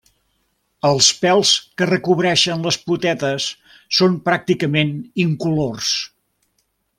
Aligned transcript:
Els 0.87 1.09
pèls 1.25 1.51
que 1.81 1.87
recobreixen 1.89 2.65
les 2.69 2.79
potetes 2.87 3.45
són 3.99 4.17
pràcticament 4.31 4.97
incolors. 5.27 5.93